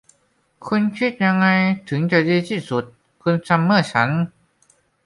[0.67, 1.47] คุณคิดยังไง
[1.89, 2.83] ถึงจะดีที่สุด
[3.21, 4.09] คุณซัมเมอร์สัน